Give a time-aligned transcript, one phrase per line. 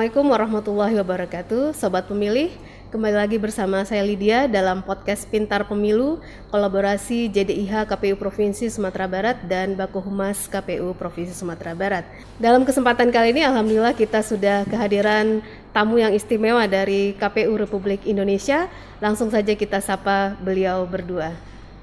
[0.00, 2.48] Assalamualaikum warahmatullahi wabarakatuh, sobat pemilih.
[2.88, 9.44] Kembali lagi bersama saya Lydia dalam podcast Pintar Pemilu, kolaborasi JDIH KPU Provinsi Sumatera Barat
[9.44, 12.08] dan Baku Humas KPU Provinsi Sumatera Barat.
[12.40, 15.44] Dalam kesempatan kali ini, alhamdulillah kita sudah kehadiran
[15.76, 18.72] tamu yang istimewa dari KPU Republik Indonesia.
[19.04, 21.36] Langsung saja kita sapa beliau berdua.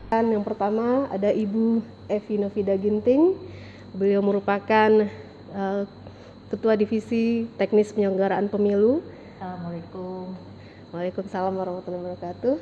[0.09, 3.37] Yang pertama ada Ibu Evi Novida Ginting.
[3.93, 5.05] Beliau merupakan
[5.53, 5.85] uh,
[6.47, 9.03] Ketua Divisi Teknis Penyelenggaraan Pemilu.
[9.35, 10.31] Assalamualaikum.
[10.95, 12.55] Waalaikumsalam warahmatullahi wabarakatuh.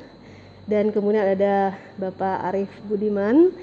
[0.66, 3.54] Dan kemudian ada Bapak Arif Budiman.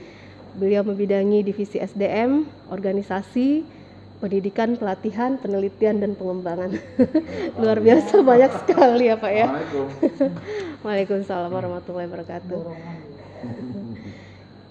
[0.56, 3.68] Beliau membidangi Divisi SDM, Organisasi,
[4.24, 6.72] Pendidikan, Pelatihan, Penelitian, dan Pengembangan.
[7.60, 9.48] Luar biasa banyak sekali ya Pak ya.
[10.88, 12.62] Waalaikumsalam warahmatullahi wabarakatuh.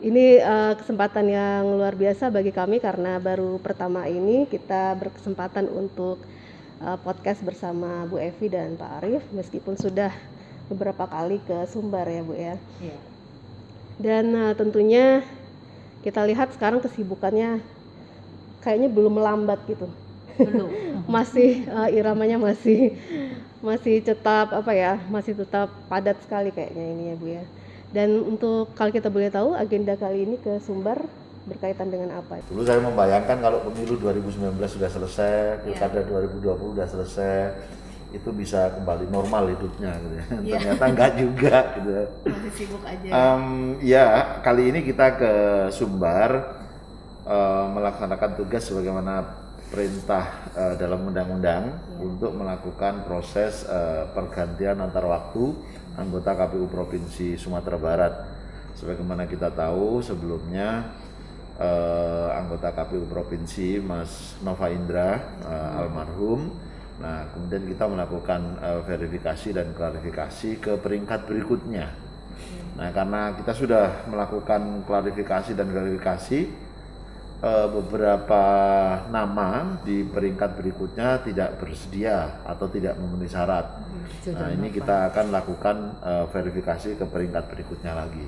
[0.02, 6.18] Ini uh, kesempatan yang luar biasa bagi kami karena baru pertama ini kita berkesempatan untuk
[6.82, 10.10] uh, podcast bersama Bu Evi dan Pak Arief meskipun sudah
[10.66, 12.58] beberapa kali ke Sumbar ya Bu ya.
[12.82, 12.98] Iya.
[14.02, 15.22] Dan uh, tentunya
[16.02, 17.62] kita lihat sekarang kesibukannya
[18.58, 19.86] kayaknya belum melambat gitu.
[20.34, 20.66] Belum.
[21.14, 22.98] masih uh, iramanya masih
[23.62, 27.46] masih tetap apa ya, masih tetap padat sekali kayaknya ini ya Bu ya.
[27.92, 30.96] Dan untuk kalau kita boleh tahu agenda kali ini ke Sumbar
[31.44, 32.40] berkaitan dengan apa?
[32.48, 36.32] Dulu saya membayangkan kalau pemilu 2019 sudah selesai, pilkada yeah.
[36.32, 37.36] 2020 sudah selesai,
[38.16, 40.24] itu bisa kembali normal hidupnya gitu ya.
[40.24, 40.60] Yeah.
[40.60, 41.92] Ternyata enggak juga gitu.
[42.24, 43.08] Masih sibuk aja.
[43.12, 43.44] Um,
[43.84, 44.04] ya,
[44.40, 45.32] kali ini kita ke
[45.76, 46.30] Sumbar
[47.28, 52.04] uh, melaksanakan tugas sebagaimana perintah uh, dalam undang-undang yeah.
[52.04, 55.52] untuk melakukan proses uh, pergantian antar waktu
[55.96, 58.14] anggota KPU Provinsi Sumatera Barat.
[58.76, 60.90] Sebagaimana kita tahu sebelumnya
[61.60, 66.50] eh, anggota KPU Provinsi Mas Nova Indra eh, almarhum.
[67.02, 71.92] Nah, kemudian kita melakukan eh, verifikasi dan klarifikasi ke peringkat berikutnya.
[72.72, 76.71] Nah, karena kita sudah melakukan klarifikasi dan verifikasi
[77.42, 78.44] uh, beberapa
[79.10, 83.66] nama di peringkat berikutnya tidak bersedia atau tidak memenuhi syarat.
[83.82, 88.24] Hmm, nah ini kita akan lakukan uh, verifikasi ke peringkat berikutnya lagi.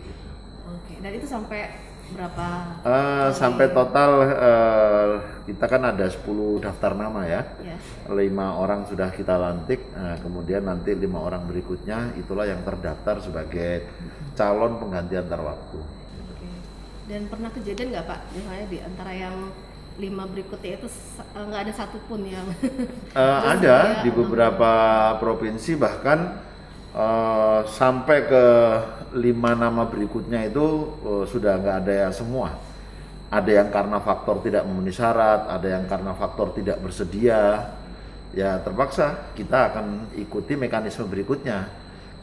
[0.66, 1.70] Oke, dan itu sampai
[2.12, 2.46] berapa?
[2.84, 5.10] Uh, sampai total uh,
[5.48, 7.42] kita kan ada 10 daftar nama ya.
[7.64, 7.80] Yes.
[8.12, 13.88] Lima orang sudah kita lantik, nah, kemudian nanti lima orang berikutnya itulah yang terdaftar sebagai
[14.36, 16.03] calon pengganti antar waktu.
[17.04, 19.52] Dan pernah kejadian nggak Pak, misalnya di antara yang
[19.94, 20.88] lima berikutnya itu
[21.22, 22.42] eh, nggak ada satupun yang
[23.14, 24.72] uh, ada di beberapa
[25.22, 26.42] provinsi bahkan
[26.90, 28.44] uh, sampai ke
[29.14, 32.58] lima nama berikutnya itu uh, sudah nggak ada yang semua.
[33.30, 37.74] Ada yang karena faktor tidak memenuhi syarat ada yang karena faktor tidak bersedia.
[38.34, 41.70] Ya terpaksa kita akan ikuti mekanisme berikutnya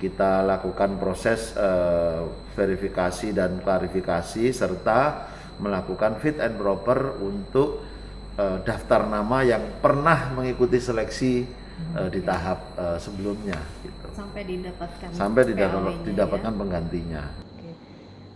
[0.02, 2.26] kita lakukan proses uh,
[2.58, 5.30] verifikasi dan klarifikasi serta
[5.62, 7.86] melakukan fit and proper untuk
[8.42, 11.46] uh, daftar nama yang pernah mengikuti seleksi
[11.94, 14.08] uh, di tahap uh, sebelumnya gitu.
[14.18, 16.58] Sampai didapatkan sampai didapat, didapatkan ya?
[16.58, 17.24] penggantinya.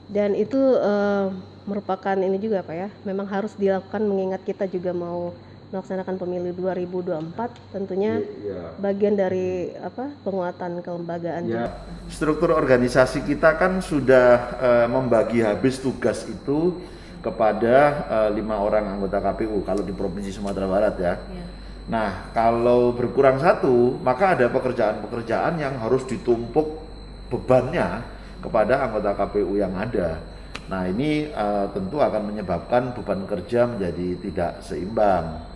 [0.05, 1.33] Dan itu uh,
[1.65, 5.33] merupakan ini juga Pak ya, memang harus dilakukan mengingat kita juga mau
[5.73, 11.73] melaksanakan pemilu 2024 tentunya ya, bagian dari apa penguatan kelembagaan ya.
[12.07, 14.27] struktur organisasi kita kan sudah
[14.61, 16.79] uh, membagi habis tugas itu
[17.25, 21.13] kepada uh, lima orang anggota KPU kalau di provinsi Sumatera Barat ya.
[21.17, 21.45] ya.
[21.89, 26.85] Nah kalau berkurang satu maka ada pekerjaan-pekerjaan yang harus ditumpuk
[27.33, 28.05] bebannya
[28.45, 30.21] kepada anggota KPU yang ada.
[30.69, 35.54] Nah ini uh, tentu akan menyebabkan beban kerja menjadi tidak seimbang.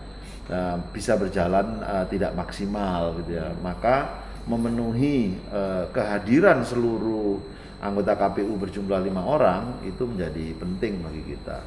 [0.50, 3.54] Eh, bisa berjalan uh, tidak maksimal gitu ya.
[3.62, 4.18] Maka
[4.50, 7.38] memenuhi uh, kehadiran seluruh
[7.78, 11.62] anggota KPU berjumlah lima orang itu menjadi penting bagi kita.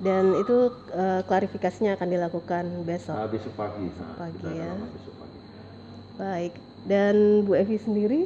[0.00, 3.20] Dan itu uh, klarifikasinya akan dilakukan besok.
[3.20, 3.84] Nah, besok pagi.
[3.84, 4.72] Besok pagi ya.
[4.72, 5.38] Besok pagi.
[6.16, 6.52] Baik.
[6.88, 8.20] Dan Bu Evi sendiri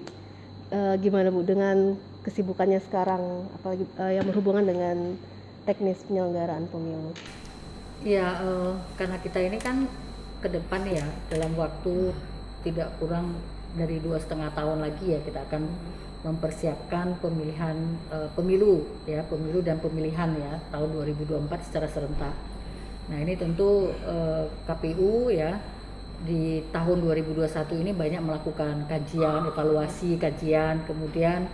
[0.71, 5.19] uh, gimana Bu dengan kesibukannya sekarang apalagi uh, yang berhubungan dengan
[5.67, 7.11] teknis penyelenggaraan pemilu?
[8.07, 9.91] Ya, uh, karena kita ini kan
[10.39, 11.03] ke depan ya
[11.35, 12.15] dalam waktu
[12.63, 13.35] tidak kurang
[13.75, 15.67] dari dua setengah tahun lagi ya kita akan
[16.23, 17.75] mempersiapkan pemilihan
[18.15, 22.35] uh, pemilu ya pemilu dan pemilihan ya tahun 2024 secara serentak.
[23.11, 25.59] Nah ini tentu uh, KPU ya
[26.23, 31.47] di tahun 2021 ini banyak melakukan kajian, evaluasi, kajian, kemudian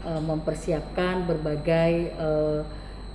[0.00, 2.12] mempersiapkan berbagai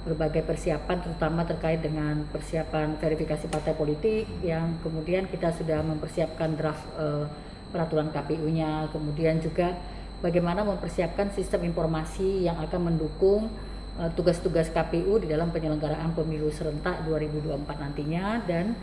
[0.06, 6.86] berbagai persiapan terutama terkait dengan persiapan verifikasi partai politik yang kemudian kita sudah mempersiapkan draft
[6.96, 7.26] uh,
[7.74, 9.74] peraturan KPU-nya kemudian juga
[10.22, 13.50] bagaimana mempersiapkan sistem informasi yang akan mendukung
[13.98, 18.78] uh, tugas-tugas KPU di dalam penyelenggaraan pemilu serentak 2024 nantinya dan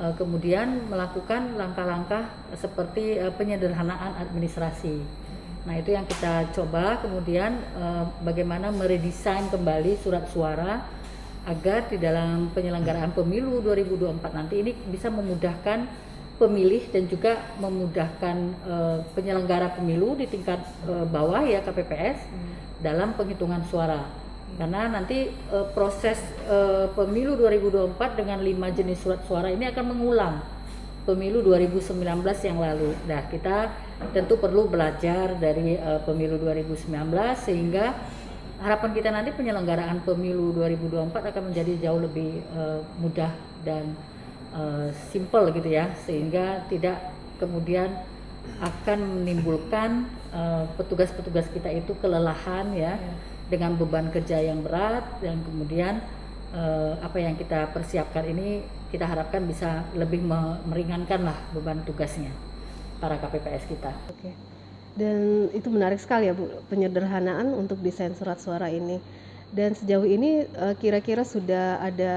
[0.00, 5.21] uh, kemudian melakukan langkah-langkah seperti uh, penyederhanaan administrasi
[5.62, 10.82] Nah itu yang kita coba kemudian eh, bagaimana meredesain kembali surat suara
[11.46, 15.86] agar di dalam penyelenggaraan pemilu 2024 nanti ini bisa memudahkan
[16.38, 18.36] pemilih dan juga memudahkan
[18.66, 20.58] eh, penyelenggara pemilu di tingkat
[20.90, 22.52] eh, bawah ya KPPS hmm.
[22.82, 24.02] dalam penghitungan suara.
[24.58, 26.18] Karena nanti eh, proses
[26.50, 30.42] eh, pemilu 2024 dengan lima jenis surat suara ini akan mengulang
[31.06, 31.98] pemilu 2019
[32.46, 32.94] yang lalu.
[33.10, 33.70] Nah, kita
[34.10, 36.90] tentu perlu belajar dari uh, pemilu 2019
[37.38, 37.94] sehingga
[38.58, 43.30] harapan kita nanti penyelenggaraan pemilu 2024 akan menjadi jauh lebih uh, mudah
[43.62, 43.94] dan
[44.54, 46.98] uh, simple gitu ya, sehingga tidak
[47.38, 47.90] kemudian
[48.58, 50.06] akan menimbulkan
[50.74, 53.14] petugas-petugas uh, kita itu kelelahan ya, ya.
[53.46, 56.02] dengan beban kerja yang berat dan kemudian
[56.54, 60.20] uh, apa yang kita persiapkan ini kita harapkan bisa lebih
[60.68, 62.30] meringankan lah beban tugasnya
[63.02, 63.90] para KPPS kita.
[64.06, 64.30] Oke.
[64.94, 69.02] Dan itu menarik sekali ya Bu penyederhanaan untuk desain surat suara ini.
[69.50, 72.14] Dan sejauh ini eh, kira-kira sudah ada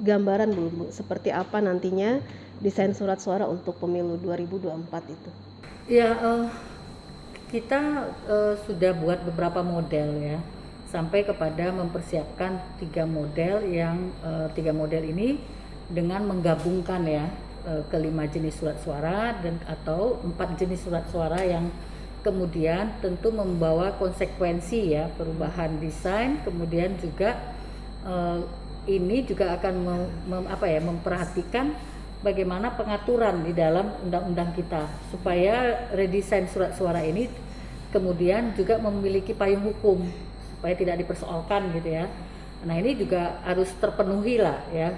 [0.00, 2.24] gambaran belum Bu seperti apa nantinya
[2.64, 5.30] desain surat suara untuk pemilu 2024 itu?
[5.92, 6.48] Ya uh,
[7.52, 10.38] kita uh, sudah buat beberapa model ya
[10.90, 15.38] sampai kepada mempersiapkan tiga model yang uh, tiga model ini
[15.90, 17.26] dengan menggabungkan ya
[17.66, 21.66] e, kelima jenis surat suara dan atau empat jenis surat suara yang
[22.22, 27.38] kemudian tentu membawa konsekuensi ya perubahan desain kemudian juga
[28.02, 28.42] uh,
[28.90, 31.70] ini juga akan mem, mem, apa ya memperhatikan
[32.26, 37.30] bagaimana pengaturan di dalam undang-undang kita supaya redesain surat suara ini
[37.94, 40.02] kemudian juga memiliki payung hukum
[40.56, 42.10] supaya tidak dipersoalkan gitu ya.
[42.66, 44.90] Nah ini juga harus terpenuhi lah ya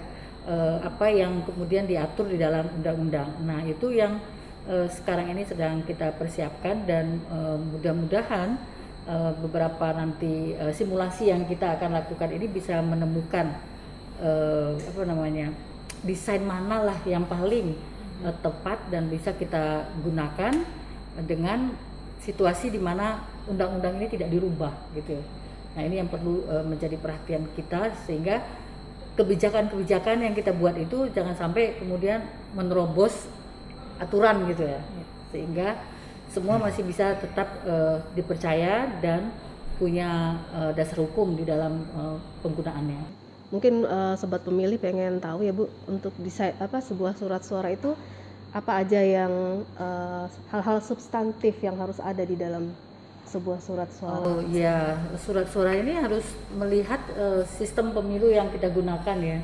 [0.49, 3.29] uh, apa yang kemudian diatur di dalam undang-undang.
[3.45, 4.17] Nah, itu yang
[4.65, 8.57] uh, sekarang ini sedang kita persiapkan dan uh, mudah-mudahan
[9.05, 13.53] uh, beberapa nanti uh, simulasi yang kita akan lakukan ini bisa menemukan
[14.25, 15.53] uh, apa namanya
[16.01, 17.77] desain mana lah yang paling
[18.25, 20.65] uh, tepat dan bisa kita gunakan
[21.27, 21.75] dengan
[22.23, 25.19] situasi di mana undang-undang ini tidak dirubah gitu.
[25.75, 28.43] Nah, ini yang perlu uh, menjadi perhatian kita sehingga
[29.19, 32.23] kebijakan-kebijakan yang kita buat itu jangan sampai kemudian
[32.55, 33.27] menerobos
[33.99, 34.79] aturan gitu ya
[35.35, 35.75] sehingga
[36.31, 39.33] semua masih bisa tetap uh, dipercaya dan
[39.81, 43.03] punya uh, dasar hukum di dalam uh, penggunaannya.
[43.49, 47.97] Mungkin uh, sobat pemilih pengen tahu ya Bu untuk desain apa sebuah surat suara itu
[48.53, 49.65] apa aja yang
[50.53, 52.73] hal-hal uh, substantif yang harus ada di dalam
[53.29, 54.25] sebuah surat suara?
[54.25, 56.25] Oh iya, surat suara ini harus
[56.57, 59.39] melihat uh, sistem pemilu yang kita gunakan ya.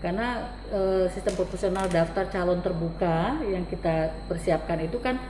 [0.00, 5.20] Karena uh, sistem proporsional daftar calon terbuka yang kita persiapkan itu kan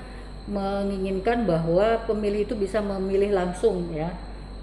[0.49, 4.09] menginginkan bahwa pemilih itu bisa memilih langsung ya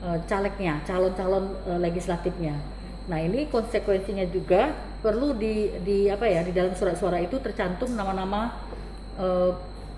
[0.01, 2.57] uh, calegnya, calon-calon uh, legislatifnya.
[3.05, 4.73] Nah, ini konsekuensinya juga
[5.05, 8.65] perlu di di apa ya, di dalam surat suara itu tercantum nama-nama
[9.21, 9.53] uh,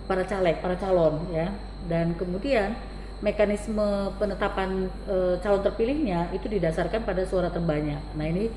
[0.08, 1.51] para caleg, para calon ya.
[1.88, 2.75] Dan kemudian
[3.21, 8.01] mekanisme penetapan e, calon terpilihnya itu didasarkan pada suara terbanyak.
[8.13, 8.53] Nah ini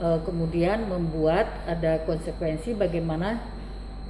[0.00, 3.36] e, kemudian membuat ada konsekuensi bagaimana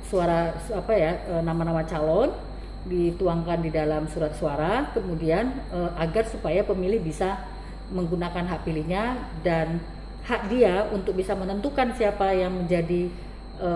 [0.06, 2.30] suara apa ya e, nama-nama calon
[2.86, 7.42] dituangkan di dalam surat suara, kemudian e, agar supaya pemilih bisa
[7.90, 9.82] menggunakan hak pilihnya dan
[10.28, 13.10] hak dia untuk bisa menentukan siapa yang menjadi
[13.58, 13.70] e,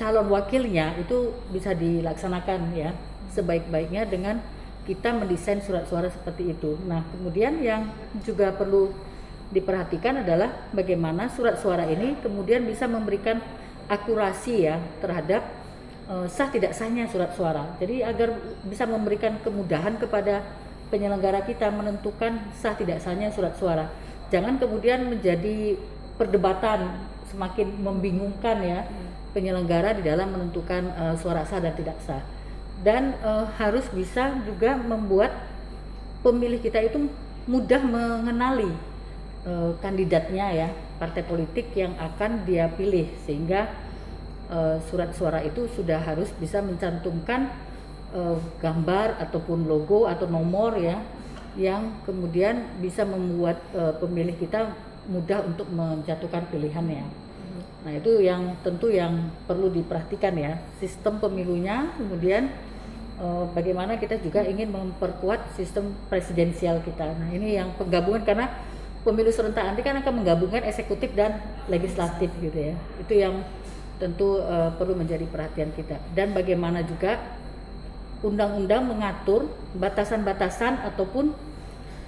[0.00, 2.96] calon wakilnya itu bisa dilaksanakan ya
[3.36, 4.40] sebaik-baiknya dengan
[4.86, 6.78] kita mendesain surat suara seperti itu.
[6.86, 7.90] Nah, kemudian yang
[8.22, 8.94] juga perlu
[9.50, 13.38] diperhatikan adalah bagaimana surat suara ini kemudian bisa memberikan
[13.86, 15.46] akurasi ya terhadap
[16.10, 17.74] uh, sah tidak sahnya surat suara.
[17.78, 18.34] Jadi agar
[18.66, 20.42] bisa memberikan kemudahan kepada
[20.90, 23.90] penyelenggara kita menentukan sah tidak sahnya surat suara.
[24.30, 25.78] Jangan kemudian menjadi
[26.18, 28.86] perdebatan semakin membingungkan ya
[29.30, 32.22] penyelenggara di dalam menentukan uh, suara sah dan tidak sah
[32.84, 35.32] dan uh, harus bisa juga membuat
[36.20, 37.08] pemilih kita itu
[37.46, 38.72] mudah mengenali
[39.46, 40.68] uh, kandidatnya ya
[40.98, 43.70] partai politik yang akan dia pilih sehingga
[44.50, 47.48] uh, surat suara itu sudah harus bisa mencantumkan
[48.12, 50.98] uh, gambar ataupun logo atau nomor ya
[51.56, 54.76] yang kemudian bisa membuat uh, pemilih kita
[55.08, 57.25] mudah untuk menjatuhkan pilihannya.
[57.86, 62.50] Nah itu yang tentu yang perlu diperhatikan ya sistem pemilunya, kemudian
[63.22, 67.14] eh, bagaimana kita juga ingin memperkuat sistem presidensial kita.
[67.14, 68.50] Nah ini yang penggabungan karena
[69.06, 71.38] pemilu serentak nanti kan akan menggabungkan eksekutif dan
[71.70, 72.74] legislatif gitu ya.
[72.98, 73.46] Itu yang
[74.02, 76.02] tentu eh, perlu menjadi perhatian kita.
[76.10, 77.22] Dan bagaimana juga
[78.26, 79.46] undang-undang mengatur
[79.78, 81.30] batasan-batasan ataupun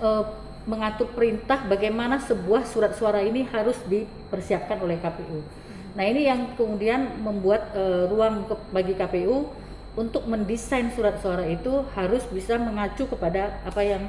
[0.02, 0.24] eh,
[0.68, 5.40] mengatur perintah bagaimana sebuah surat suara ini harus dipersiapkan oleh KPU.
[5.96, 9.48] Nah ini yang kemudian membuat uh, ruang ke, bagi KPU
[9.96, 14.06] untuk mendesain surat suara itu harus bisa mengacu kepada apa yang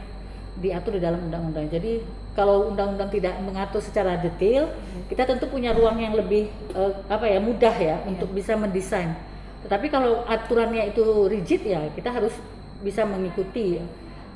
[0.59, 1.71] diatur di dalam undang-undang.
[1.71, 2.03] Jadi
[2.35, 4.67] kalau undang-undang tidak mengatur secara detail,
[5.07, 7.97] kita tentu punya ruang yang lebih uh, apa ya mudah ya yeah.
[8.03, 9.15] untuk bisa mendesain.
[9.63, 11.01] Tetapi kalau aturannya itu
[11.31, 12.35] rigid ya kita harus
[12.83, 13.79] bisa mengikuti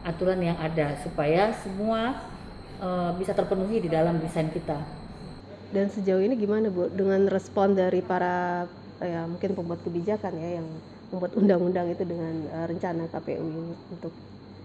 [0.04, 2.20] aturan yang ada supaya semua
[2.84, 4.80] uh, bisa terpenuhi di dalam desain kita.
[5.74, 8.68] Dan sejauh ini gimana Bu dengan respon dari para
[9.02, 10.68] ya mungkin pembuat kebijakan ya yang
[11.10, 14.14] membuat undang-undang itu dengan uh, rencana KPU ini untuk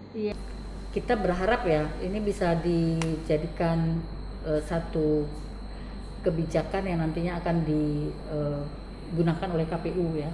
[0.09, 0.33] Iya.
[0.89, 4.01] Kita berharap ya ini bisa dijadikan
[4.41, 5.29] uh, satu
[6.25, 10.33] kebijakan yang nantinya akan digunakan oleh KPU ya.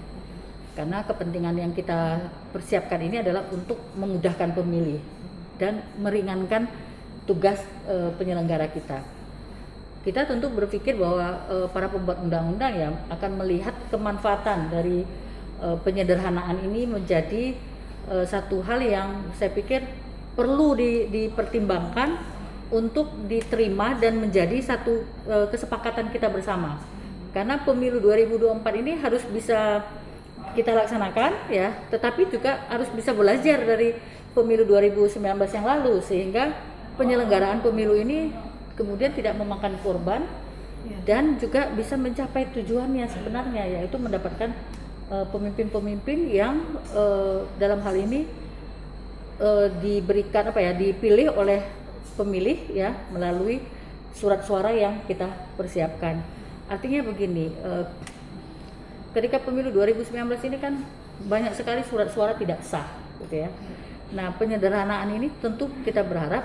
[0.76, 2.20] Karena kepentingan yang kita
[2.52, 5.00] persiapkan ini adalah untuk memudahkan pemilih
[5.56, 6.68] dan meringankan
[7.24, 9.16] tugas uh, penyelenggara kita
[10.06, 15.02] kita tentu berpikir bahwa uh, para pembuat undang-undang ya akan melihat kemanfaatan dari
[15.58, 17.58] uh, penyederhanaan ini menjadi
[18.14, 19.82] uh, satu hal yang saya pikir
[20.38, 22.22] perlu di, dipertimbangkan
[22.70, 26.78] untuk diterima dan menjadi satu uh, kesepakatan kita bersama.
[27.34, 29.82] Karena pemilu 2024 ini harus bisa
[30.56, 33.94] kita laksanakan ya, tetapi juga harus bisa belajar dari
[34.32, 35.20] pemilu 2019
[35.52, 36.56] yang lalu sehingga
[36.96, 38.32] penyelenggaraan pemilu ini
[38.76, 40.24] kemudian tidak memakan korban
[40.88, 40.98] ya.
[41.08, 44.52] dan juga bisa mencapai tujuannya sebenarnya yaitu mendapatkan
[45.12, 46.56] eh, pemimpin-pemimpin uh, yang
[46.92, 48.28] uh, dalam hal ini
[49.40, 51.64] uh, diberikan apa ya dipilih oleh
[52.16, 53.60] pemilih ya melalui
[54.16, 55.28] surat suara yang kita
[55.60, 56.24] persiapkan.
[56.72, 57.84] Artinya begini, uh,
[59.16, 60.12] ketika pemilu 2019
[60.52, 60.76] ini kan
[61.24, 62.84] banyak sekali surat suara tidak sah,
[63.24, 63.50] gitu ya.
[64.12, 66.44] Nah penyederhanaan ini tentu kita berharap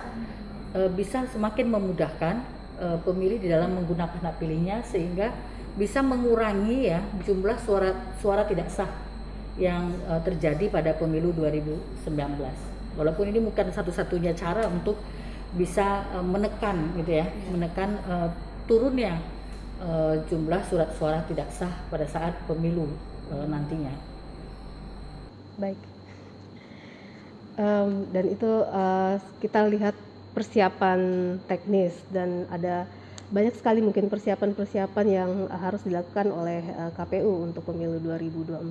[0.71, 2.39] e, bisa semakin memudahkan
[2.79, 5.35] e, pemilih di dalam menggunakan hak pilihnya sehingga
[5.75, 8.89] bisa mengurangi ya jumlah suara suara tidak sah
[9.59, 12.07] yang e, terjadi pada pemilu 2019.
[12.95, 14.95] Walaupun ini bukan satu-satunya cara untuk
[15.59, 18.15] bisa e, menekan gitu ya, menekan e,
[18.71, 19.19] turunnya
[19.81, 19.91] e,
[20.29, 22.87] jumlah surat suara tidak sah pada saat pemilu
[23.33, 23.93] e, nantinya.
[25.61, 25.81] Baik.
[27.61, 29.93] Um, dan itu uh, kita lihat
[30.33, 31.01] persiapan
[31.45, 32.89] teknis dan ada
[33.29, 38.65] banyak sekali mungkin persiapan-persiapan yang harus dilakukan oleh uh, KPU untuk pemilu 2024.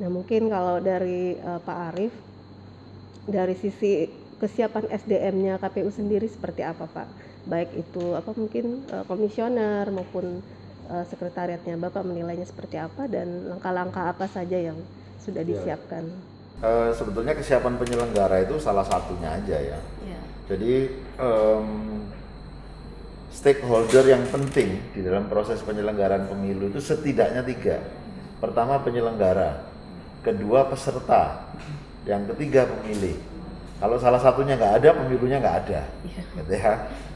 [0.00, 2.14] Nah, mungkin kalau dari uh, Pak Arief
[3.28, 4.08] dari sisi
[4.40, 7.27] kesiapan SDM-nya KPU sendiri seperti apa, Pak?
[7.48, 10.44] Baik itu apa mungkin uh, komisioner maupun
[10.92, 14.76] uh, sekretariatnya Bapak menilainya seperti apa dan langkah-langkah apa saja yang
[15.24, 15.50] sudah iya.
[15.56, 16.04] disiapkan?
[16.04, 16.36] Ya.
[16.58, 19.78] Uh, sebetulnya kesiapan penyelenggara itu salah satunya aja ya.
[20.02, 20.88] ya jadi
[21.20, 22.00] um,
[23.28, 27.84] stakeholder yang penting di dalam proses penyelenggaraan pemilu itu setidaknya tiga.
[28.40, 29.68] Pertama penyelenggara,
[30.24, 31.52] kedua peserta,
[32.08, 33.20] yang ketiga pemilih.
[33.78, 36.22] Kalau salah satunya nggak ada, pemilunya nggak ada, ya.
[36.42, 36.72] gitu ya.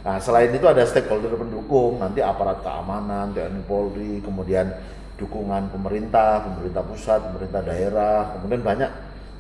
[0.07, 4.71] Nah selain itu ada stakeholder pendukung, nanti aparat keamanan, TNI Polri, kemudian
[5.19, 8.91] dukungan pemerintah, pemerintah pusat, pemerintah daerah, kemudian banyak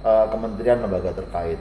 [0.03, 1.59] uh, kementerian lembaga terkait.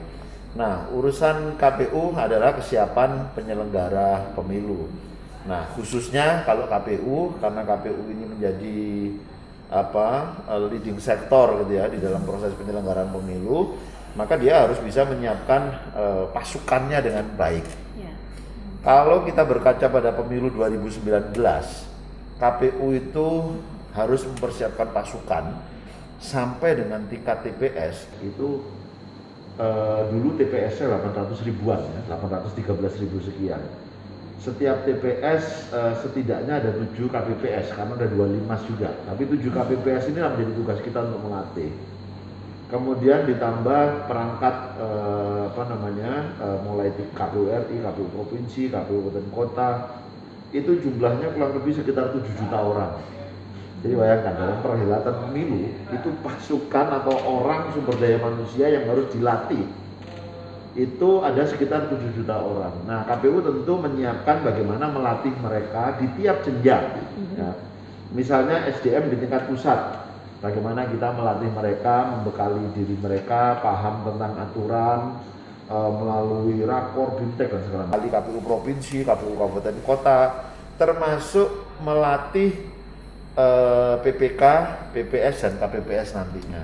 [0.52, 4.90] Nah, urusan KPU adalah kesiapan penyelenggara pemilu.
[5.48, 8.80] Nah, khususnya kalau KPU karena KPU ini menjadi
[9.72, 13.80] apa eh, leading sektor gitu ya di dalam proses penyelenggaraan pemilu,
[14.12, 15.62] maka dia harus bisa menyiapkan
[15.96, 17.64] uh, pasukannya dengan baik.
[17.96, 18.12] Ya.
[18.84, 21.32] Kalau kita berkaca pada pemilu 2019,
[22.36, 23.28] KPU itu
[23.92, 25.44] harus mempersiapkan pasukan
[26.22, 28.62] sampai dengan tingkat TPS itu
[29.58, 33.62] uh, dulu TPS-nya 800 ribuan ya, 813 ribu sekian.
[34.42, 38.90] Setiap TPS uh, eh, setidaknya ada 7 KPPS karena ada 25 juga.
[39.06, 41.70] Tapi 7 KPPS ini menjadi tugas kita untuk melatih.
[42.72, 49.68] Kemudian ditambah perangkat uh, apa namanya uh, mulai KPU RI, KPU provinsi, KPU kabupaten kota
[50.56, 52.92] itu jumlahnya kurang lebih sekitar 7 juta orang
[53.82, 59.66] jadi bayangkan dalam perhelatan pemilu itu pasukan atau orang sumber daya manusia yang harus dilatih
[60.78, 62.72] itu ada sekitar 7 juta orang.
[62.88, 66.96] Nah, KPU tentu menyiapkan bagaimana melatih mereka di tiap jenjang.
[67.36, 67.52] Ya.
[68.16, 70.00] Misalnya SDM di tingkat pusat,
[70.42, 75.00] bagaimana kita melatih mereka, membekali diri mereka, paham tentang aturan,
[75.70, 78.10] e, melalui rakor, bintek dan segala macam.
[78.10, 80.20] KPU provinsi, KPU kabupaten kota,
[80.76, 81.48] termasuk
[81.86, 82.58] melatih
[83.38, 83.46] e,
[84.02, 84.42] PPK,
[84.90, 86.62] PPS dan KPPS nantinya.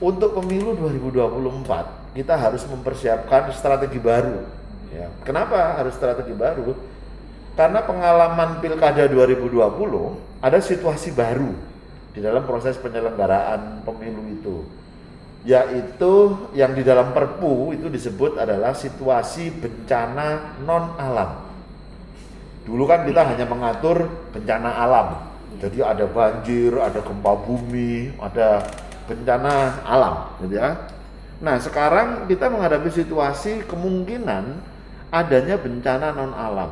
[0.00, 4.44] Untuk pemilu 2024 kita harus mempersiapkan strategi baru.
[4.92, 5.08] Ya.
[5.24, 6.72] Kenapa harus strategi baru?
[7.52, 9.60] Karena pengalaman pilkada 2020
[10.40, 11.69] ada situasi baru
[12.10, 14.56] di dalam proses penyelenggaraan pemilu itu,
[15.46, 21.46] yaitu yang di dalam Perpu itu disebut adalah situasi bencana non alam.
[22.66, 25.08] Dulu kan kita hanya mengatur bencana alam,
[25.58, 28.62] jadi ada banjir, ada gempa bumi, ada
[29.08, 30.76] bencana alam, gitu ya
[31.40, 34.60] Nah, sekarang kita menghadapi situasi kemungkinan
[35.08, 36.70] adanya bencana non alam.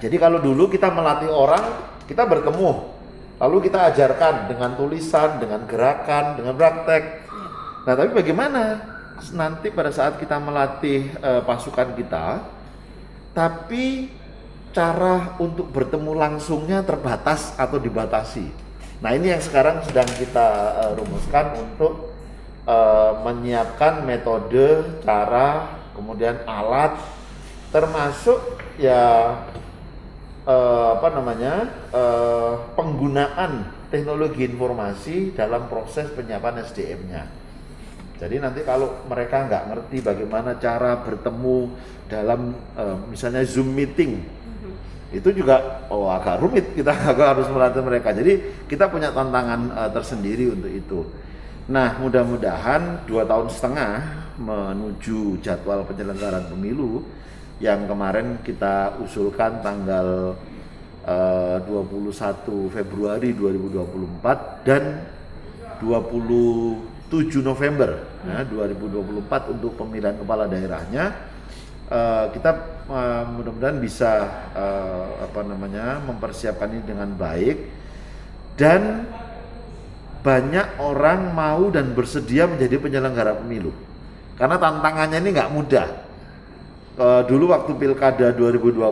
[0.00, 1.76] Jadi kalau dulu kita melatih orang,
[2.08, 2.88] kita bertemu,
[3.38, 7.02] lalu kita ajarkan dengan tulisan, dengan gerakan, dengan praktek.
[7.86, 8.62] Nah, tapi bagaimana
[9.34, 12.42] nanti pada saat kita melatih e, pasukan kita,
[13.32, 14.10] tapi
[14.74, 18.46] cara untuk bertemu langsungnya terbatas atau dibatasi.
[18.98, 22.18] Nah, ini yang sekarang sedang kita e, rumuskan untuk
[22.68, 27.00] uh, menyiapkan metode, cara, kemudian alat,
[27.72, 29.34] termasuk ya
[30.48, 31.54] uh, apa namanya
[31.92, 37.22] uh, penggunaan teknologi informasi dalam proses penyiapan SDM-nya.
[38.18, 41.70] Jadi nanti kalau mereka nggak ngerti bagaimana cara bertemu
[42.10, 44.24] dalam uh, misalnya Zoom meeting,
[45.14, 48.10] itu juga oh agak rumit kita agak harus melatih mereka.
[48.10, 51.00] Jadi kita punya tantangan uh, tersendiri untuk itu.
[51.68, 53.92] Nah, mudah-mudahan dua tahun setengah
[54.40, 57.04] menuju jadwal penyelenggaraan pemilu
[57.58, 60.38] yang kemarin kita usulkan tanggal
[61.06, 64.82] eh, uh, 21 Februari 2024 dan
[65.82, 67.90] 27 November
[68.26, 71.14] ya, 2024 untuk pemilihan kepala daerahnya
[71.90, 72.50] uh, kita
[72.86, 77.56] uh, mudah-mudahan bisa uh, apa namanya mempersiapkan ini dengan baik
[78.58, 79.06] dan
[80.18, 83.70] banyak orang mau dan bersedia menjadi penyelenggara pemilu.
[84.34, 85.88] Karena tantangannya ini nggak mudah.
[86.98, 88.82] E, dulu waktu pilkada 2020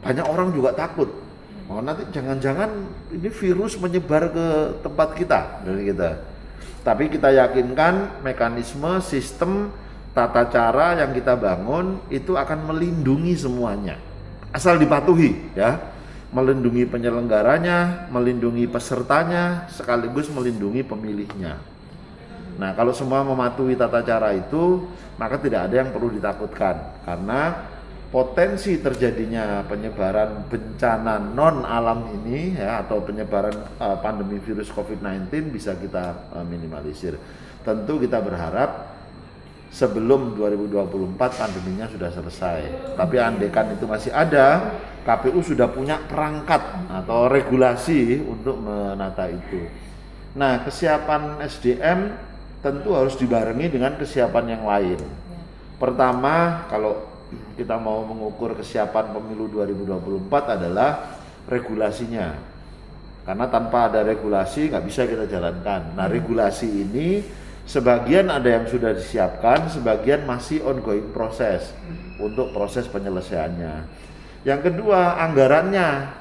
[0.00, 1.12] banyak orang juga takut.
[1.68, 2.72] Oh nanti jangan-jangan
[3.14, 4.46] ini virus menyebar ke
[4.80, 6.18] tempat kita dari kita.
[6.80, 9.68] Tapi kita yakinkan mekanisme, sistem,
[10.16, 14.00] tata cara yang kita bangun itu akan melindungi semuanya.
[14.50, 15.78] Asal dipatuhi ya
[16.30, 21.58] melindungi penyelenggaranya, melindungi pesertanya, sekaligus melindungi pemilihnya.
[22.60, 24.84] Nah, kalau semua mematuhi tata cara itu,
[25.16, 27.56] maka tidak ada yang perlu ditakutkan karena
[28.12, 35.72] potensi terjadinya penyebaran bencana non alam ini ya atau penyebaran uh, pandemi virus COVID-19 bisa
[35.80, 37.16] kita uh, minimalisir.
[37.64, 38.92] Tentu kita berharap
[39.72, 42.60] sebelum 2024 pandeminya sudah selesai.
[42.98, 46.60] Tapi andekan itu masih ada, KPU sudah punya perangkat
[46.92, 49.64] atau regulasi untuk menata itu.
[50.34, 52.29] Nah, kesiapan SDM
[52.60, 55.00] tentu harus dibarengi dengan kesiapan yang lain.
[55.80, 57.08] Pertama, kalau
[57.56, 61.16] kita mau mengukur kesiapan pemilu 2024 adalah
[61.48, 62.36] regulasinya.
[63.24, 65.96] Karena tanpa ada regulasi nggak bisa kita jalankan.
[65.96, 67.08] Nah, regulasi ini
[67.70, 71.70] Sebagian ada yang sudah disiapkan, sebagian masih ongoing proses
[72.18, 73.86] untuk proses penyelesaiannya.
[74.42, 76.18] Yang kedua, anggarannya.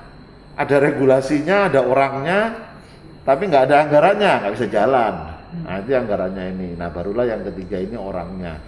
[0.54, 2.54] Ada regulasinya, ada orangnya,
[3.25, 5.38] tapi nggak ada anggarannya, nggak bisa jalan.
[5.49, 6.69] Nah, itu anggarannya ini.
[6.77, 8.62] Nah, barulah yang ketiga ini orangnya.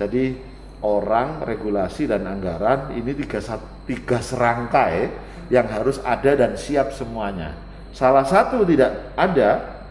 [0.00, 0.32] Jadi
[0.80, 3.38] orang, regulasi dan anggaran ini tiga,
[3.84, 5.12] tiga serangkai
[5.52, 7.52] yang harus ada dan siap semuanya.
[7.92, 9.84] Salah satu tidak ada,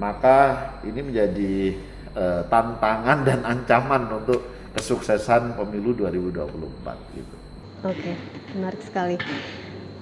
[0.00, 1.76] maka ini menjadi
[2.16, 4.40] uh, tantangan dan ancaman untuk
[4.72, 7.36] kesuksesan pemilu 2024 gitu.
[7.84, 8.12] Oke,
[8.56, 9.16] menarik sekali.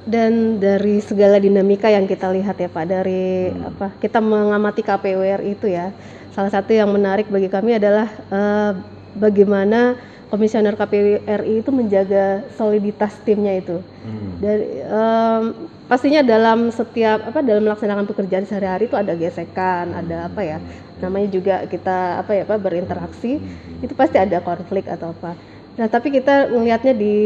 [0.08, 3.68] Dan dari segala dinamika yang kita lihat ya Pak dari hmm.
[3.68, 5.92] apa kita mengamati KPU RI itu ya.
[6.32, 8.72] Salah satu yang menarik bagi kami adalah uh,
[9.12, 10.00] bagaimana
[10.32, 13.82] komisioner KPU RI itu menjaga soliditas timnya itu.
[14.06, 14.40] Hmm.
[14.40, 15.42] Dari um,
[15.90, 20.58] pastinya dalam setiap apa dalam melaksanakan pekerjaan sehari-hari itu ada gesekan, ada apa ya?
[21.04, 23.84] Namanya juga kita apa ya Pak berinteraksi, hmm.
[23.84, 25.36] itu pasti ada konflik atau apa.
[25.76, 27.16] Nah, tapi kita melihatnya di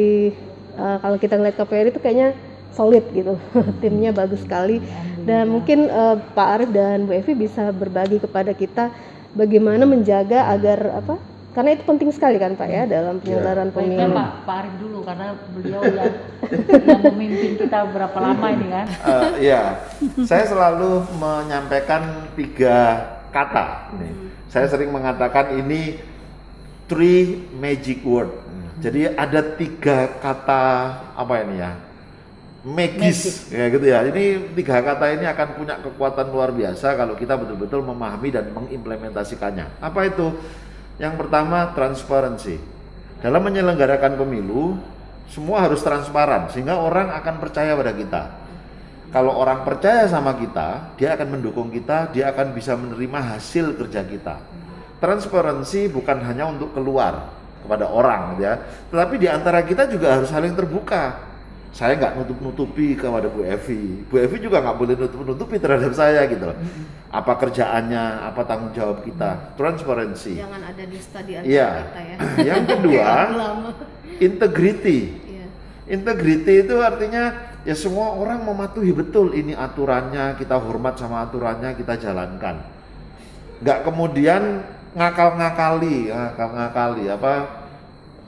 [0.75, 2.35] uh, kalau kita ngeliat KPU RI itu kayaknya
[2.75, 3.39] solid gitu.
[3.83, 4.83] Timnya bagus sekali.
[5.25, 8.93] Dan mungkin uh, Pak Arif dan Bu Evi bisa berbagi kepada kita
[9.33, 11.17] bagaimana menjaga agar apa
[11.55, 14.19] karena itu penting sekali kan Pak ya dalam penyelenggaraan Baiknya pemilu.
[14.19, 16.13] Pak, Pak Arief dulu karena beliau yang,
[16.67, 18.87] yang memimpin kita berapa lama ini kan.
[18.91, 19.63] Eh, Iya,
[20.27, 23.95] saya selalu menyampaikan tiga kata.
[24.03, 24.35] Nih.
[24.51, 26.03] Saya sering mengatakan ini
[26.91, 28.35] three magic word.
[28.83, 30.63] Jadi ada tiga kata
[31.15, 31.71] apa ini ya?
[32.64, 34.00] Magis, ya gitu ya.
[34.09, 39.85] Ini tiga kata ini akan punya kekuatan luar biasa kalau kita betul-betul memahami dan mengimplementasikannya.
[39.85, 40.33] Apa itu?
[40.96, 42.57] Yang pertama transparansi.
[43.20, 44.81] Dalam menyelenggarakan pemilu,
[45.29, 48.22] semua harus transparan sehingga orang akan percaya pada kita.
[49.12, 54.09] Kalau orang percaya sama kita, dia akan mendukung kita, dia akan bisa menerima hasil kerja
[54.09, 54.40] kita.
[55.05, 57.29] Transparansi bukan hanya untuk keluar
[57.61, 58.57] kepada orang, gitu ya,
[58.88, 61.34] tetapi di antara kita juga harus saling terbuka.
[61.75, 66.47] Saya nggak nutup-nutupi kepada Bu Evi, Bu Evi juga nggak boleh nutup-nutupi terhadap saya gitu
[66.47, 66.55] loh.
[67.11, 70.39] Apa kerjaannya, apa tanggung jawab kita, transparansi.
[70.39, 71.69] Jangan ada dusta di antara Iya.
[71.83, 72.17] kita ya.
[72.55, 73.11] Yang kedua,
[74.23, 74.99] integrity.
[75.27, 75.47] Iya.
[75.99, 77.25] Integrity itu artinya
[77.67, 82.63] ya semua orang mematuhi betul ini aturannya, kita hormat sama aturannya, kita jalankan.
[83.67, 84.63] Nggak kemudian
[84.95, 87.33] ngakal-ngakali, ngakal-ngakali apa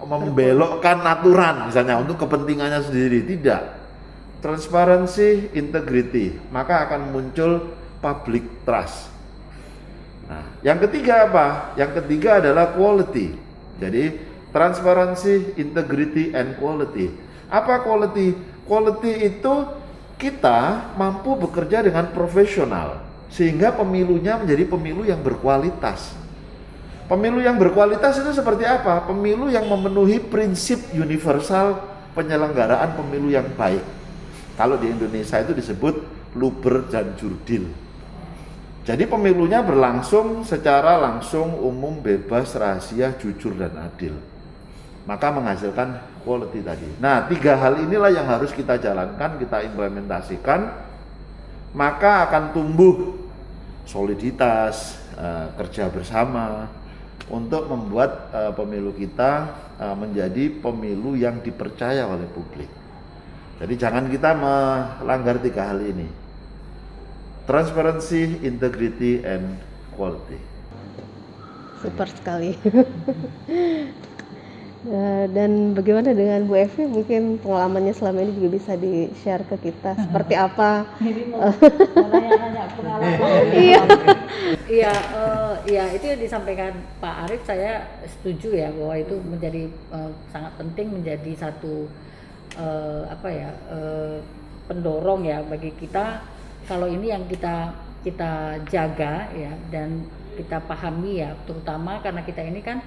[0.00, 3.80] membelokkan aturan misalnya untuk kepentingannya sendiri, tidak.
[4.44, 7.72] Transparansi, integrity, maka akan muncul
[8.04, 9.08] public trust.
[10.28, 11.46] Nah, yang ketiga apa?
[11.80, 13.32] Yang ketiga adalah quality.
[13.80, 14.04] Jadi,
[14.52, 17.10] transparansi, integrity, and quality.
[17.48, 18.36] Apa quality?
[18.66, 19.54] Quality itu
[20.16, 26.25] kita mampu bekerja dengan profesional sehingga pemilunya menjadi pemilu yang berkualitas.
[27.06, 29.06] Pemilu yang berkualitas itu seperti apa?
[29.06, 31.78] Pemilu yang memenuhi prinsip universal
[32.18, 33.84] penyelenggaraan pemilu yang baik.
[34.58, 36.02] Kalau di Indonesia itu disebut
[36.34, 37.70] luber dan jurdil.
[38.82, 44.14] Jadi pemilunya berlangsung secara langsung, umum, bebas, rahasia, jujur, dan adil.
[45.06, 46.90] Maka menghasilkan quality tadi.
[46.98, 50.70] Nah, tiga hal inilah yang harus kita jalankan, kita implementasikan,
[51.70, 53.14] maka akan tumbuh
[53.86, 56.70] soliditas, eh, kerja bersama
[57.26, 62.70] untuk membuat eh, pemilu kita eh, menjadi pemilu yang dipercaya oleh publik.
[63.56, 66.04] Jadi jangan kita melanggar tiga hal ini.
[67.48, 69.56] Transparency, integrity, and
[69.96, 70.36] quality.
[71.80, 72.52] Super sekali.
[74.84, 76.84] Ya, dan bagaimana dengan Bu Evi?
[76.84, 80.84] Mungkin pengalamannya selama ini juga bisa di-share ke kita seperti apa?
[81.00, 83.44] Jadi mau mau nanya-nanya pengalaman.
[83.56, 83.82] Iya.
[84.66, 90.10] Iya, eh, iya itu yang disampaikan Pak Arief saya setuju ya bahwa itu menjadi eh,
[90.30, 91.90] sangat penting menjadi satu
[92.58, 94.18] eh, apa ya eh,
[94.66, 96.22] pendorong ya bagi kita
[96.66, 100.06] kalau ini yang kita kita jaga ya dan
[100.38, 102.82] kita pahami ya terutama karena kita ini kan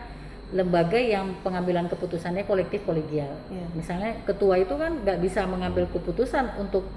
[0.49, 3.29] lembaga yang pengambilan keputusannya kolektif kolegial.
[3.53, 3.65] Iya.
[3.77, 6.89] Misalnya ketua itu kan nggak bisa mengambil keputusan untuk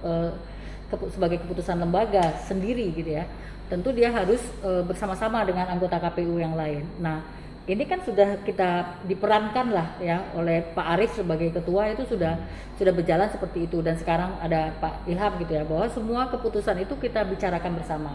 [0.92, 3.24] kepu- sebagai keputusan lembaga sendiri gitu ya.
[3.68, 6.84] Tentu dia harus eh, bersama-sama dengan anggota KPU yang lain.
[7.00, 7.24] Nah
[7.62, 12.34] ini kan sudah kita diperankan lah ya oleh Pak Arief sebagai ketua itu sudah
[12.74, 16.98] sudah berjalan seperti itu dan sekarang ada Pak Ilham gitu ya bahwa semua keputusan itu
[16.98, 18.12] kita bicarakan bersama.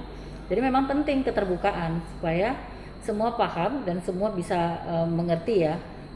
[0.52, 2.60] Jadi memang penting keterbukaan supaya
[3.04, 5.76] semua paham dan semua bisa eh, mengerti ya.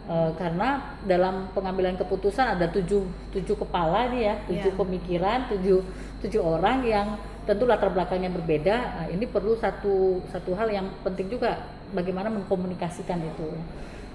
[0.09, 4.79] Eh, karena dalam pengambilan keputusan ada tujuh tujuh kepala nih ya tujuh Iya.
[4.81, 5.79] pemikiran tujuh
[6.25, 7.07] tujuh orang yang
[7.45, 8.75] tentu latar belakangnya berbeda.
[8.97, 11.57] Nah, ini perlu satu satu hal yang penting juga
[11.93, 13.49] bagaimana mengkomunikasikan itu.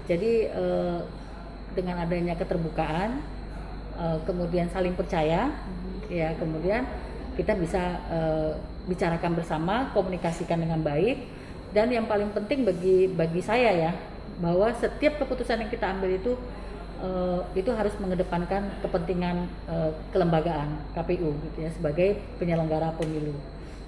[0.07, 0.99] Jadi eh,
[1.75, 3.19] dengan adanya keterbukaan
[3.99, 5.51] eh, kemudian saling percaya
[6.07, 6.87] ya kemudian
[7.35, 8.51] kita bisa eh,
[8.87, 11.27] bicarakan bersama komunikasikan dengan baik
[11.75, 13.91] dan yang paling penting bagi bagi saya ya
[14.37, 16.33] bahwa setiap keputusan yang kita ambil itu
[17.01, 23.35] eh, itu harus mengedepankan kepentingan eh, kelembagaan KPU gitu ya sebagai penyelenggara pemilu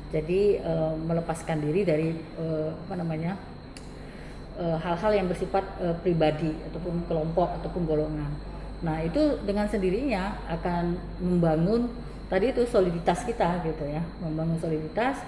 [0.10, 3.38] jadi eh, melepaskan diri dari eh, apa namanya
[4.60, 8.28] hal-hal yang bersifat eh, pribadi ataupun kelompok ataupun golongan.
[8.84, 11.88] Nah itu dengan sendirinya akan membangun
[12.28, 15.24] tadi itu soliditas kita gitu ya, membangun soliditas.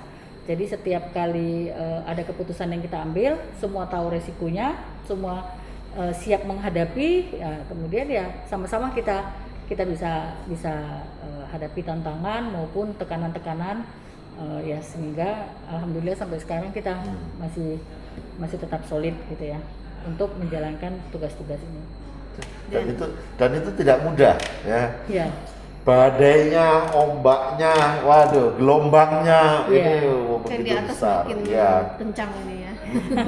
[0.49, 4.73] Jadi setiap kali eh, ada keputusan yang kita ambil, semua tahu resikonya,
[5.05, 5.53] semua
[5.93, 7.37] eh, siap menghadapi.
[7.37, 9.21] Ya, kemudian ya sama-sama kita
[9.69, 13.85] kita bisa bisa eh, hadapi tantangan maupun tekanan-tekanan
[14.41, 16.91] eh, ya sehingga alhamdulillah sampai sekarang kita
[17.37, 17.77] masih
[18.41, 19.61] masih tetap solid gitu ya
[20.09, 21.83] untuk menjalankan tugas-tugas ini.
[22.73, 23.05] Dan itu
[23.37, 24.81] dan itu tidak mudah ya.
[25.05, 25.27] Ya,
[25.81, 27.73] badainya, ombaknya,
[28.05, 29.81] waduh, gelombangnya Iya.
[29.97, 31.21] ini oh, Kan di begitu atas besar.
[31.25, 31.71] makin Ya.
[31.97, 32.73] kencang ini ya.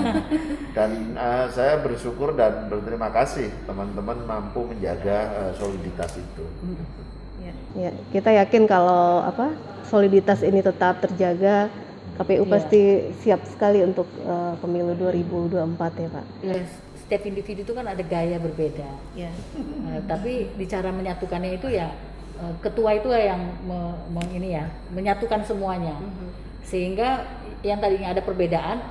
[0.78, 6.46] Dan eh, saya bersyukur dan berterima kasih teman-teman mampu menjaga eh, soliditas itu.
[7.74, 7.90] Ya.
[8.14, 9.50] Kita yakin kalau apa
[9.84, 11.74] soliditas ini tetap terjaga,
[12.14, 12.52] KPU Iya.
[12.52, 12.82] pasti
[13.20, 15.58] siap sekali untuk eh, pemilu 2024
[15.98, 16.26] ya Pak.
[16.46, 16.56] Ya,
[16.96, 18.90] setiap individu itu kan ada gaya berbeda.
[19.18, 19.34] Ya.
[19.90, 21.90] Eh, tapi di cara menyatukannya itu ya
[22.62, 25.96] ketua itu yang me- me- ini ya menyatukan semuanya.
[26.64, 27.28] Sehingga
[27.64, 28.82] yang tadinya ada perbedaan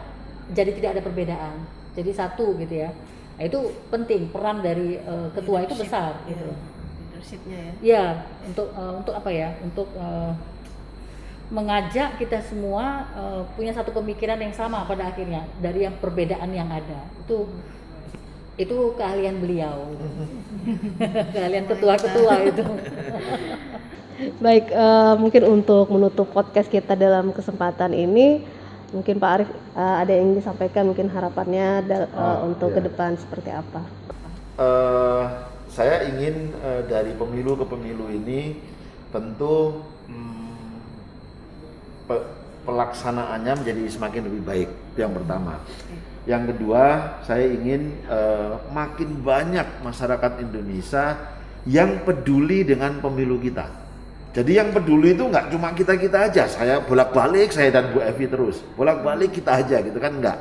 [0.50, 1.56] jadi tidak ada perbedaan.
[1.94, 2.90] Jadi satu gitu ya.
[3.36, 6.52] Nah, itu penting peran dari eh, ketua itu besar gitu.
[6.52, 7.72] Leadershipnya ya.
[7.82, 8.04] ya
[8.48, 9.54] untuk eh, untuk apa ya?
[9.64, 10.32] Untuk eh,
[11.52, 16.68] mengajak kita semua eh, punya satu pemikiran yang sama pada akhirnya dari yang perbedaan yang
[16.68, 17.06] ada.
[17.24, 17.48] Itu
[18.56, 19.96] itu keahlian beliau
[21.34, 22.64] keahlian ketua-ketua itu
[24.38, 28.46] Baik, eh, mungkin untuk menutup podcast kita dalam kesempatan ini,
[28.94, 32.76] mungkin Pak Arief eh, ada yang ingin disampaikan, mungkin harapannya eh, Oh, untuk iya.
[32.78, 33.82] ke depan seperti apa?
[34.60, 35.24] Eh,
[35.66, 38.62] saya ingin eh, dari pemilu ke pemilu ini
[39.10, 40.78] tentu hmm,
[42.06, 42.28] pe-
[42.62, 44.68] pelaksanaannya menjadi semakin lebih baik.
[44.94, 45.58] Itu yang pertama.
[46.22, 46.84] Yang kedua,
[47.26, 51.18] saya ingin eh, makin banyak masyarakat Indonesia
[51.66, 53.66] yang peduli dengan pemilu kita.
[54.32, 56.48] Jadi yang peduli itu nggak cuma kita kita aja.
[56.48, 60.38] Saya bolak-balik saya dan Bu Evi terus bolak-balik kita aja gitu kan nggak.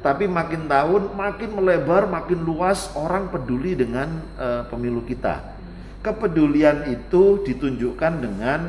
[0.00, 5.52] Tapi makin tahun makin melebar, makin luas orang peduli dengan eh, pemilu kita.
[6.00, 8.60] Kepedulian itu ditunjukkan dengan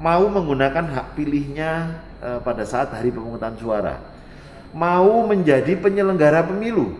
[0.00, 4.00] mau menggunakan hak pilihnya eh, pada saat hari pemungutan suara.
[4.72, 6.96] Mau menjadi penyelenggara pemilu.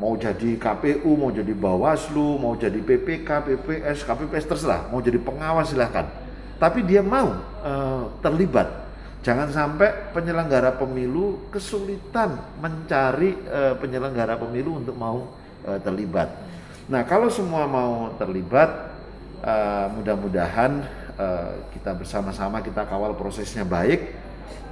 [0.00, 5.70] Mau jadi KPU, mau jadi Bawaslu, mau jadi PPK, PPS, KPPS terserah, mau jadi pengawas
[5.70, 6.10] silahkan.
[6.58, 8.82] Tapi dia mau eh, terlibat.
[9.22, 15.30] Jangan sampai penyelenggara pemilu kesulitan mencari eh, penyelenggara pemilu untuk mau
[15.62, 16.26] eh, terlibat.
[16.90, 18.90] Nah, kalau semua mau terlibat,
[19.46, 20.82] eh, mudah-mudahan
[21.14, 24.10] eh, kita bersama-sama kita kawal prosesnya baik,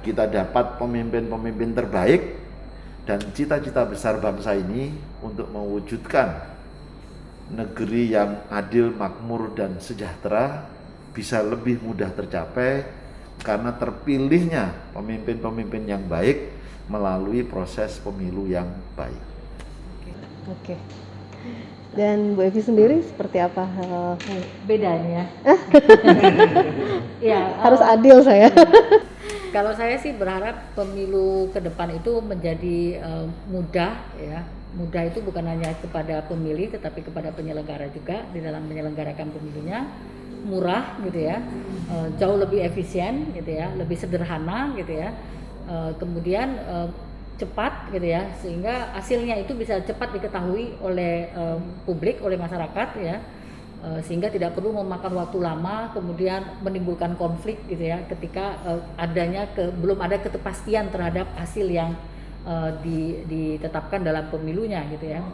[0.01, 2.21] kita dapat pemimpin-pemimpin terbaik
[3.05, 6.51] dan cita-cita besar bangsa ini untuk mewujudkan
[7.51, 10.65] negeri yang adil, makmur dan sejahtera
[11.11, 12.87] bisa lebih mudah tercapai
[13.43, 16.53] karena terpilihnya pemimpin-pemimpin yang baik
[16.87, 19.23] melalui proses pemilu yang baik.
[20.47, 20.75] Oke.
[21.91, 23.67] Dan Bu Evi sendiri seperti apa?
[24.31, 25.27] Eh, bedanya
[27.19, 28.47] ya harus eh, adil saya.
[29.51, 34.47] Kalau saya sih berharap pemilu ke depan itu menjadi eh, mudah ya.
[34.71, 39.83] Mudah itu bukan hanya kepada pemilih tetapi kepada penyelenggara juga di dalam menyelenggarakan pemilunya.
[40.47, 41.43] Murah gitu ya.
[41.91, 45.11] eh, jauh lebih efisien gitu ya, lebih sederhana gitu ya.
[45.67, 46.87] Eh, kemudian eh,
[47.35, 53.19] cepat gitu ya sehingga hasilnya itu bisa cepat diketahui oleh eh, publik, oleh masyarakat ya.
[53.81, 59.49] Eh, sehingga tidak perlu memakan waktu lama kemudian menimbulkan konflik gitu ya ketika eh, adanya
[59.57, 61.97] ke belum ada ketepastian terhadap hasil yang
[62.45, 65.25] eh, di- ditetapkan dalam pemilunya gitu ya.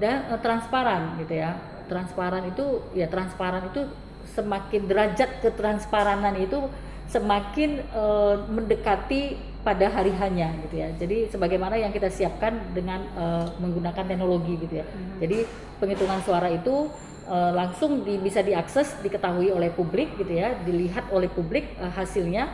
[0.00, 1.52] Dan transparan gitu ya.
[1.84, 3.84] Transparan itu ya transparan itu
[4.32, 6.64] semakin derajat ketransparanan itu
[7.12, 10.88] semakin eh, mendekati pada hari hanya gitu ya.
[10.96, 14.86] Jadi sebagaimana yang kita siapkan dengan eh, menggunakan teknologi gitu ya.
[15.20, 15.44] Jadi
[15.76, 16.88] penghitungan suara itu
[17.26, 22.48] eh, langsung di- bisa diakses diketahui oleh publik gitu ya dilihat oleh publik eh, hasilnya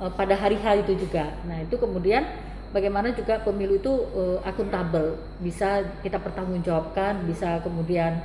[0.00, 2.24] eh, pada hari H itu juga nah itu kemudian
[2.72, 8.20] bagaimana juga pemilu itu eh, akuntabel bisa kita pertanggungjawabkan bisa kemudian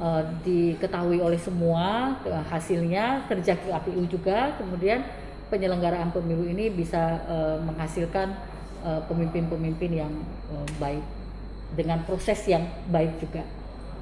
[0.00, 5.02] eh, diketahui oleh semua eh, hasilnya kerja KPU juga kemudian
[5.48, 10.12] penyelenggaraan pemilu ini bisa eh, menghasilkan pemimpin-pemimpin yang
[10.54, 11.02] eh, baik
[11.74, 13.44] dengan proses yang baik juga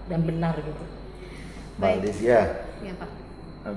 [0.07, 0.85] dan benar gitu.
[1.77, 2.01] Mbak Baik.
[2.03, 2.41] Lydia,
[2.81, 3.11] Ya Pak.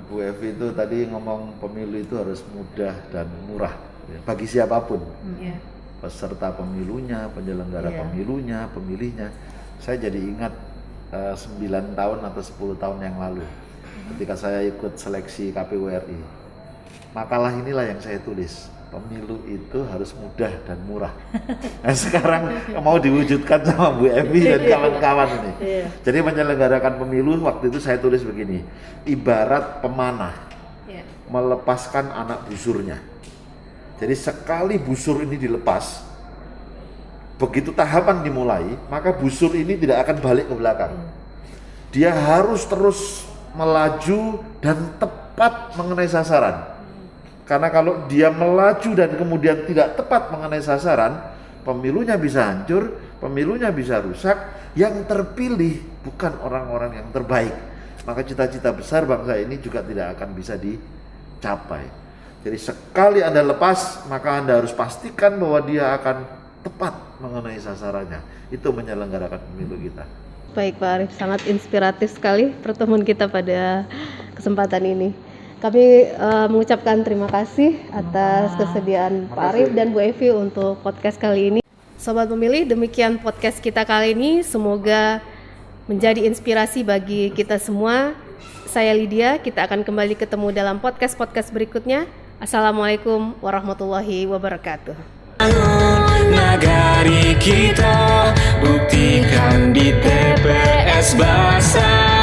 [0.06, 3.74] Bu Evi itu tadi ngomong pemilu itu harus mudah dan murah
[4.06, 5.02] ya, bagi siapa pun.
[5.38, 5.58] Ya.
[6.00, 8.00] peserta pemilunya, penyelenggara Iya.
[8.00, 9.28] pemilunya, pemilihnya.
[9.84, 10.54] Saya jadi ingat
[11.12, 13.44] eh, 9 tahun atau 10 tahun yang lalu
[14.14, 16.20] ketika saya ikut seleksi KPU RI.
[17.12, 18.70] Makalah inilah yang saya tulis.
[18.90, 21.14] Pemilu itu harus mudah dan murah.
[21.86, 22.44] Nah, sekarang
[22.82, 25.52] mau diwujudkan sama Bu Evi dan kawan-kawan ini.
[25.62, 25.86] Iya.
[26.04, 28.66] Jadi menyelenggarakan pemilu waktu itu saya tulis begini,
[29.06, 30.36] ibarat pemanah
[30.90, 31.06] Ya.
[31.30, 32.98] melepaskan anak busurnya.
[34.02, 36.02] Jadi sekali busur ini dilepas,
[37.38, 40.94] begitu tahapan dimulai, maka busur ini tidak akan balik ke belakang.
[41.94, 46.79] Dia harus terus melaju dan tepat mengenai sasaran.
[47.50, 51.18] Karena kalau dia melaju dan kemudian tidak tepat mengenai sasaran,
[51.66, 54.38] pemilunya bisa hancur, pemilunya bisa rusak,
[54.78, 57.58] yang terpilih bukan orang-orang yang terbaik.
[58.06, 61.90] Maka cita-cita besar bangsa ini juga tidak akan bisa dicapai.
[62.46, 66.22] Jadi sekali Anda lepas, maka Anda harus pastikan bahwa dia akan
[66.62, 68.22] tepat mengenai sasarannya.
[68.54, 70.06] Itu menyelenggarakan pemilu kita.
[70.54, 73.90] Baik Pak Arief, sangat inspiratif sekali pertemuan kita pada
[74.38, 75.29] kesempatan ini.
[75.60, 81.52] Kami uh, mengucapkan terima kasih atas kesediaan Pak Arief dan Bu Evi untuk podcast kali
[81.52, 81.60] ini.
[82.00, 84.40] Sobat pemilih, demikian podcast kita kali ini.
[84.40, 85.20] Semoga
[85.84, 88.16] menjadi inspirasi bagi kita semua.
[88.72, 92.08] Saya Lydia, kita akan kembali ketemu dalam podcast-podcast berikutnya.
[92.40, 94.96] Assalamualaikum warahmatullahi wabarakatuh.
[96.32, 98.32] Nagari kita
[98.64, 102.19] buktikan di TPS Basah